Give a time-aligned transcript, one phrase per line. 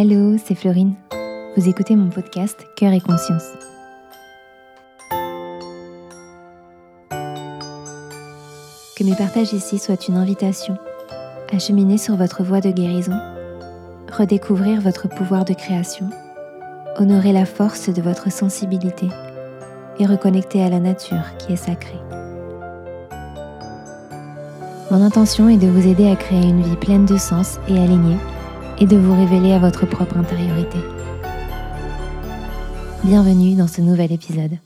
[0.00, 0.94] Hello, c'est Florine.
[1.56, 3.42] Vous écoutez mon podcast Cœur et Conscience.
[8.96, 10.78] Que mes partages ici soient une invitation
[11.52, 13.18] à cheminer sur votre voie de guérison,
[14.16, 16.08] redécouvrir votre pouvoir de création,
[16.96, 19.08] honorer la force de votre sensibilité
[19.98, 21.98] et reconnecter à la nature qui est sacrée.
[24.92, 28.18] Mon intention est de vous aider à créer une vie pleine de sens et alignée
[28.80, 30.78] et de vous révéler à votre propre intériorité.
[33.02, 34.58] Bienvenue dans ce nouvel épisode.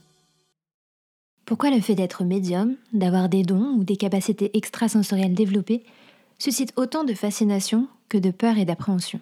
[1.47, 5.83] Pourquoi le fait d'être médium, d'avoir des dons ou des capacités extrasensorielles développées
[6.39, 9.21] suscite autant de fascination que de peur et d'appréhension?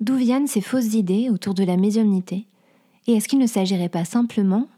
[0.00, 2.46] D'où viennent ces fausses idées autour de la médiumnité?
[3.06, 4.68] Et est-ce qu'il ne s'agirait pas simplement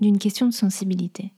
[0.00, 1.32] d'une question de sensibilité?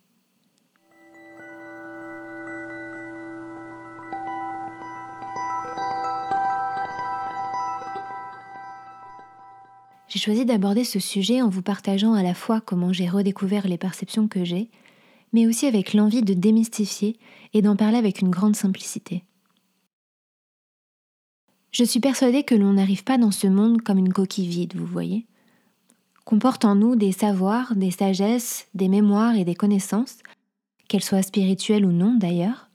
[10.22, 14.28] Choisi d'aborder ce sujet en vous partageant à la fois comment j'ai redécouvert les perceptions
[14.28, 14.70] que j'ai,
[15.32, 17.18] mais aussi avec l'envie de démystifier
[17.54, 19.24] et d'en parler avec une grande simplicité.
[21.72, 24.86] Je suis persuadée que l'on n'arrive pas dans ce monde comme une coquille vide, vous
[24.86, 25.26] voyez
[26.24, 30.18] Qu'on porte en nous des savoirs, des sagesses, des mémoires et des connaissances,
[30.86, 32.68] qu'elles soient spirituelles ou non d'ailleurs,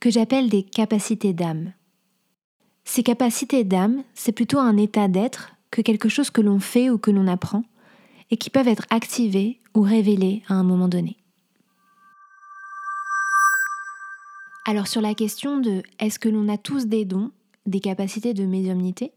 [0.00, 1.72] que j'appelle des capacités d'âme.
[2.84, 6.98] Ces capacités d'âme, c'est plutôt un état d'être que quelque chose que l'on fait ou
[6.98, 7.64] que l'on apprend,
[8.30, 11.16] et qui peuvent être activés ou révélés à un moment donné.
[14.66, 17.32] Alors sur la question de est-ce que l'on a tous des dons,
[17.66, 19.10] des capacités de médiumnité,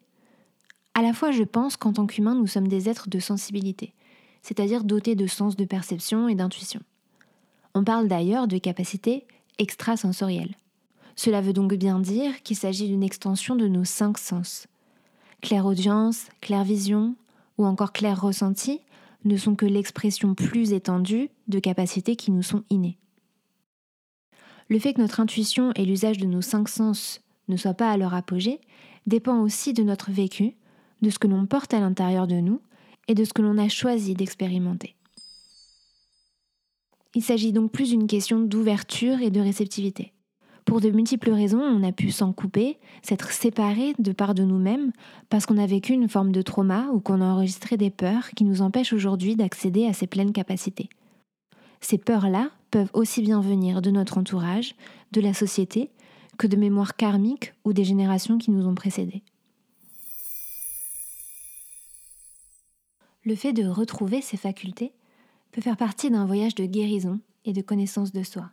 [0.95, 3.93] à la fois je pense qu'en tant qu'humains nous sommes des êtres de sensibilité,
[4.41, 6.81] c'est-à-dire dotés de sens de perception et d'intuition.
[7.75, 9.27] On parle d'ailleurs de capacités
[9.59, 10.55] extrasensorielles.
[11.15, 14.67] Cela veut donc bien dire qu'il s'agit d'une extension de nos cinq sens,
[15.41, 17.15] Claire-audience, clair-vision
[17.57, 18.81] ou encore clair-ressenti
[19.25, 22.97] ne sont que l'expression plus étendue de capacités qui nous sont innées.
[24.69, 27.97] Le fait que notre intuition et l'usage de nos cinq sens ne soient pas à
[27.97, 28.59] leur apogée
[29.05, 30.55] dépend aussi de notre vécu,
[31.01, 32.61] de ce que l'on porte à l'intérieur de nous
[33.07, 34.95] et de ce que l'on a choisi d'expérimenter.
[37.15, 40.13] Il s'agit donc plus d'une question d'ouverture et de réceptivité.
[40.67, 44.91] Pour de multiples raisons, on a pu s'en couper, s'être séparé de part de nous-mêmes,
[45.29, 48.43] parce qu'on a vécu une forme de trauma ou qu'on a enregistré des peurs qui
[48.43, 50.89] nous empêchent aujourd'hui d'accéder à ses pleines capacités.
[51.79, 54.75] Ces peurs-là peuvent aussi bien venir de notre entourage,
[55.13, 55.89] de la société,
[56.37, 59.23] que de mémoires karmiques ou des générations qui nous ont précédés.
[63.23, 64.91] Le fait de retrouver ces facultés
[65.53, 68.51] peut faire partie d'un voyage de guérison et de connaissance de soi.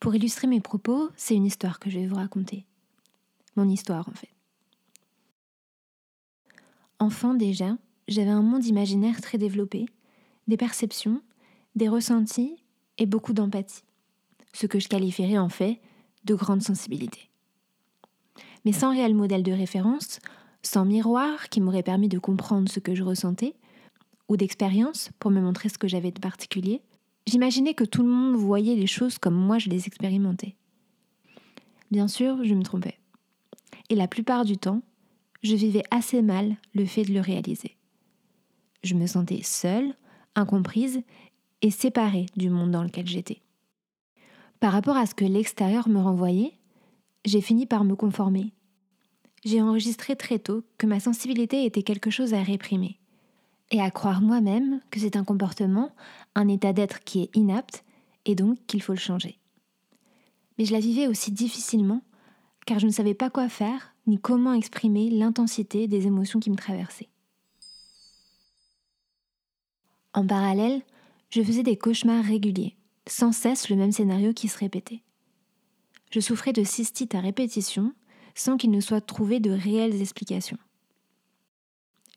[0.00, 2.64] Pour illustrer mes propos, c'est une histoire que je vais vous raconter.
[3.56, 4.30] Mon histoire en fait.
[7.00, 7.76] Enfant déjà,
[8.06, 9.86] j'avais un monde imaginaire très développé,
[10.46, 11.22] des perceptions,
[11.74, 12.56] des ressentis
[12.98, 13.84] et beaucoup d'empathie,
[14.52, 15.80] ce que je qualifierais en fait
[16.24, 17.30] de grande sensibilité.
[18.64, 20.20] Mais sans réel modèle de référence,
[20.62, 23.54] sans miroir qui m'aurait permis de comprendre ce que je ressentais,
[24.28, 26.82] ou d'expérience pour me montrer ce que j'avais de particulier,
[27.28, 30.56] J'imaginais que tout le monde voyait les choses comme moi je les expérimentais.
[31.90, 32.98] Bien sûr, je me trompais.
[33.90, 34.80] Et la plupart du temps,
[35.42, 37.76] je vivais assez mal le fait de le réaliser.
[38.82, 39.94] Je me sentais seule,
[40.36, 41.02] incomprise
[41.60, 43.42] et séparée du monde dans lequel j'étais.
[44.58, 46.54] Par rapport à ce que l'extérieur me renvoyait,
[47.26, 48.54] j'ai fini par me conformer.
[49.44, 52.98] J'ai enregistré très tôt que ma sensibilité était quelque chose à réprimer
[53.70, 55.92] et à croire moi-même que c'est un comportement,
[56.34, 57.84] un état d'être qui est inapte
[58.24, 59.38] et donc qu'il faut le changer.
[60.56, 62.02] Mais je la vivais aussi difficilement
[62.66, 66.56] car je ne savais pas quoi faire ni comment exprimer l'intensité des émotions qui me
[66.56, 67.08] traversaient.
[70.14, 70.82] En parallèle,
[71.30, 75.02] je faisais des cauchemars réguliers, sans cesse le même scénario qui se répétait.
[76.10, 77.92] Je souffrais de cystite à répétition
[78.34, 80.58] sans qu'il ne soit trouvé de réelles explications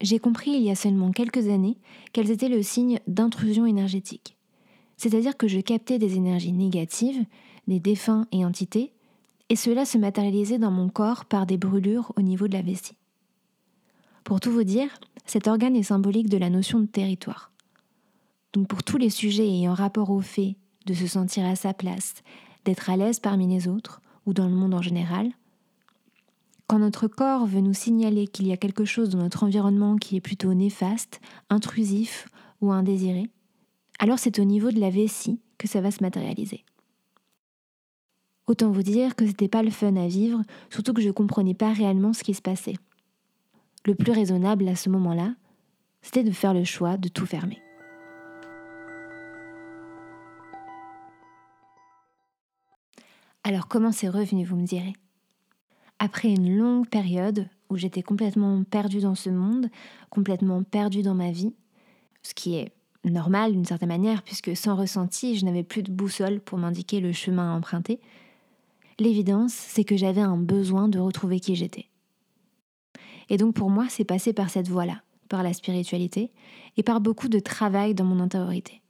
[0.02, 1.78] j'ai compris il y a seulement quelques années
[2.14, 4.38] qu'elles étaient le signe d'intrusion énergétique.
[4.98, 7.26] C'est-à-dire que je captais des énergies négatives,
[7.68, 8.94] des défunts et entités,
[9.50, 12.96] et cela se matérialisait dans mon corps par des brûlures au niveau de la vessie.
[14.24, 14.90] Pour tout vous dire,
[15.26, 17.52] cet organe est symbolique de la notion de territoire.
[18.54, 20.56] Donc pour tous les sujets ayant rapport au fait
[20.86, 22.16] de se sentir à sa place,
[22.66, 25.32] d'être à l'aise parmi les autres, ou dans le monde en général,
[26.72, 30.16] quand notre corps veut nous signaler qu'il y a quelque chose dans notre environnement qui
[30.16, 31.20] est plutôt néfaste,
[31.50, 32.30] intrusif
[32.62, 33.30] ou indésiré,
[34.00, 36.64] alors c'est au niveau de la vessie que ça va se matérialiser.
[38.48, 41.74] Autant vous dire que c'était pas le fun à vivre, surtout que je comprenais pas
[41.74, 42.78] réellement ce qui se passait.
[43.86, 45.36] le plus raisonnable à ce moment-là,
[46.02, 47.62] c'était de faire le choix de tout fermer.
[53.44, 54.94] Alors comment c'est revenu, vous me direz?
[56.04, 59.70] Après une longue période où j'étais complètement perdue dans ce monde,
[60.10, 61.54] complètement perdue dans ma vie,
[62.24, 62.72] ce qui est
[63.06, 67.12] normal d'une certaine manière, puisque sans ressenti, je n'avais plus de boussole pour m'indiquer le
[67.12, 68.00] chemin à emprunter,
[68.98, 71.86] l'évidence, c'est que j'avais un besoin de retrouver qui j'étais.
[73.30, 76.32] Et donc pour moi, c'est passé par cette voie-là, par la spiritualité,
[76.78, 78.82] et par beaucoup de travail dans mon intériorité.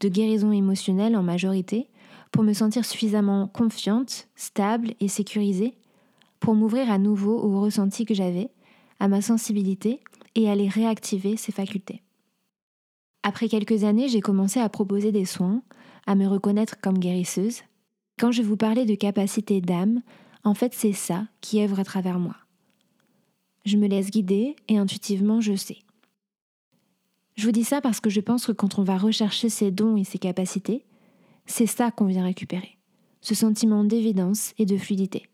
[0.00, 1.90] De guérison émotionnelle en majorité,
[2.32, 5.74] pour me sentir suffisamment confiante, stable et sécurisée,
[6.40, 8.50] pour m'ouvrir à nouveau au ressenti que j'avais,
[8.98, 10.00] à ma sensibilité,
[10.34, 12.02] et aller réactiver ces facultés.
[13.22, 15.62] Après quelques années, j'ai commencé à proposer des soins,
[16.06, 17.60] à me reconnaître comme guérisseuse.
[18.18, 20.02] Quand je vous parlais de capacité d'âme,
[20.44, 22.36] en fait c'est ça qui œuvre à travers moi.
[23.64, 25.78] Je me laisse guider et intuitivement je sais.
[27.36, 29.96] Je vous dis ça parce que je pense que quand on va rechercher ses dons
[29.96, 30.84] et ses capacités,
[31.46, 32.76] c'est ça qu'on vient récupérer,
[33.20, 35.29] ce sentiment d'évidence et de fluidité.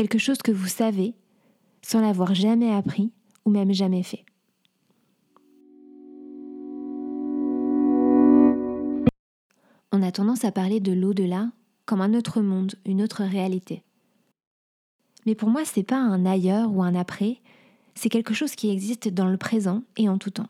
[0.00, 1.12] Quelque chose que vous savez
[1.82, 3.12] sans l'avoir jamais appris
[3.44, 4.24] ou même jamais fait.
[9.92, 11.50] On a tendance à parler de l'au-delà
[11.84, 13.82] comme un autre monde, une autre réalité.
[15.26, 17.42] Mais pour moi, c'est pas un ailleurs ou un après,
[17.94, 20.48] c'est quelque chose qui existe dans le présent et en tout temps.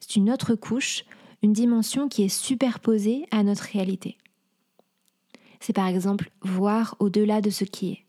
[0.00, 1.04] C'est une autre couche,
[1.44, 4.18] une dimension qui est superposée à notre réalité.
[5.60, 8.07] C'est par exemple voir au-delà de ce qui est,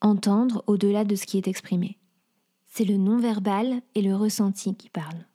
[0.00, 1.98] entendre au-delà de ce qui est exprimé.
[2.66, 5.26] C'est le non-verbal et le ressenti qui parlent.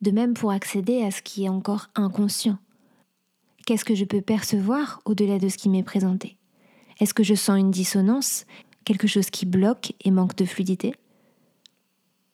[0.00, 2.58] De même pour accéder à ce qui est encore inconscient,
[3.70, 6.36] Qu'est-ce que je peux percevoir au-delà de ce qui m'est présenté?
[6.98, 8.44] Est-ce que je sens une dissonance,
[8.84, 10.94] quelque chose qui bloque et manque de fluidité?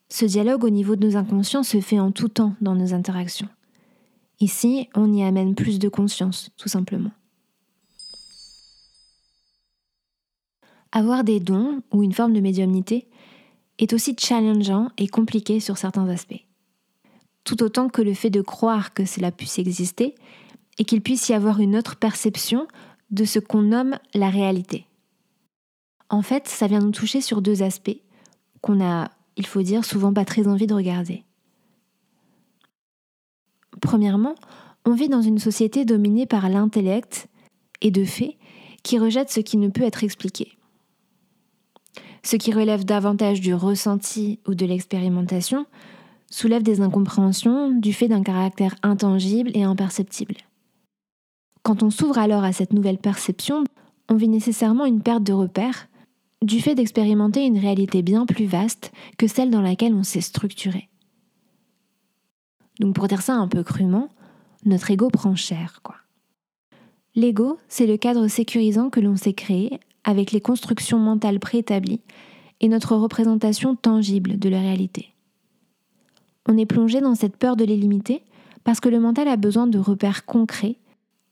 [0.08, 3.48] Ce dialogue au niveau de nos inconscients se fait en tout temps dans nos interactions.
[4.40, 7.10] Ici, on y amène plus de conscience, tout simplement.
[10.96, 13.06] Avoir des dons ou une forme de médiumnité
[13.78, 16.46] est aussi challengeant et compliqué sur certains aspects.
[17.44, 20.14] Tout autant que le fait de croire que cela puisse exister
[20.78, 22.66] et qu'il puisse y avoir une autre perception
[23.10, 24.86] de ce qu'on nomme la réalité.
[26.08, 28.00] En fait, ça vient nous toucher sur deux aspects
[28.62, 31.24] qu'on a, il faut dire, souvent pas très envie de regarder.
[33.82, 34.34] Premièrement,
[34.86, 37.28] on vit dans une société dominée par l'intellect
[37.82, 38.38] et de fait
[38.82, 40.55] qui rejette ce qui ne peut être expliqué.
[42.26, 45.64] Ce qui relève davantage du ressenti ou de l'expérimentation
[46.28, 50.34] soulève des incompréhensions du fait d'un caractère intangible et imperceptible.
[51.62, 53.62] Quand on s'ouvre alors à cette nouvelle perception,
[54.08, 55.86] on vit nécessairement une perte de repère
[56.42, 60.88] du fait d'expérimenter une réalité bien plus vaste que celle dans laquelle on s'est structuré.
[62.80, 64.08] Donc pour dire ça un peu crûment,
[64.64, 65.94] notre ego prend cher, quoi.
[67.14, 72.00] L'ego, c'est le cadre sécurisant que l'on s'est créé avec les constructions mentales préétablies
[72.60, 75.12] et notre représentation tangible de la réalité.
[76.48, 78.22] On est plongé dans cette peur de les limiter
[78.64, 80.78] parce que le mental a besoin de repères concrets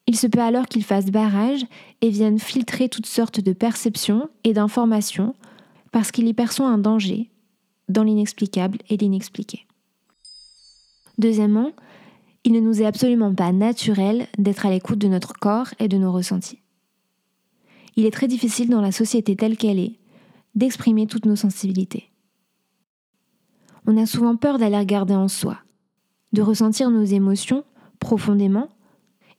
[0.07, 1.65] il se peut alors qu'il fasse barrage
[2.01, 5.35] et vienne filtrer toutes sortes de perceptions et d'informations
[5.93, 7.31] parce qu'il y perçoit un danger
[7.89, 9.67] dans l'inexplicable et l'inexpliqué.
[11.19, 11.71] Deuxièmement,
[12.45, 15.97] il ne nous est absolument pas naturel d'être à l'écoute de notre corps et de
[15.97, 16.59] nos ressentis.
[17.97, 19.99] Il est très difficile dans la société telle qu'elle est
[20.55, 22.11] d'exprimer toutes nos sensibilités.
[23.87, 25.59] On a souvent peur d'aller regarder en soi,
[26.33, 27.65] de ressentir nos émotions
[27.99, 28.69] profondément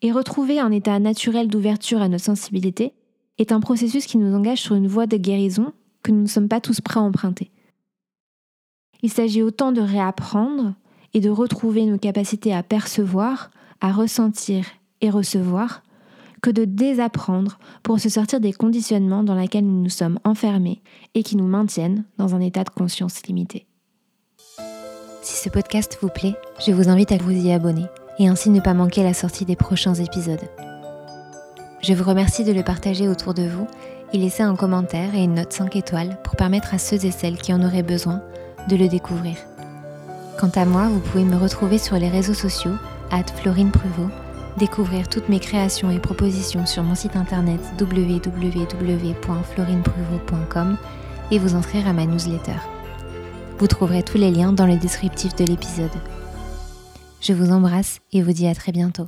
[0.01, 2.93] et retrouver un état naturel d'ouverture à notre sensibilité
[3.37, 6.47] est un processus qui nous engage sur une voie de guérison que nous ne sommes
[6.47, 7.51] pas tous prêts à emprunter.
[9.01, 10.75] Il s'agit autant de réapprendre
[11.13, 14.65] et de retrouver nos capacités à percevoir, à ressentir
[15.01, 15.83] et recevoir,
[16.41, 20.81] que de désapprendre pour se sortir des conditionnements dans lesquels nous nous sommes enfermés
[21.13, 23.65] et qui nous maintiennent dans un état de conscience limité.
[25.21, 27.85] Si ce podcast vous plaît, je vous invite à vous y abonner
[28.19, 30.47] et ainsi ne pas manquer la sortie des prochains épisodes.
[31.81, 33.67] Je vous remercie de le partager autour de vous
[34.13, 37.37] et laisser un commentaire et une note 5 étoiles pour permettre à ceux et celles
[37.37, 38.21] qui en auraient besoin
[38.69, 39.35] de le découvrir.
[40.39, 42.75] Quant à moi, vous pouvez me retrouver sur les réseaux sociaux,
[43.11, 44.09] at Florine Pruvot,
[44.57, 50.77] découvrir toutes mes créations et propositions sur mon site internet www.florinepruvot.com
[51.31, 52.57] et vous inscrire à ma newsletter.
[53.57, 55.89] Vous trouverez tous les liens dans le descriptif de l'épisode.
[57.21, 59.05] Je vous embrasse et vous dis à très bientôt.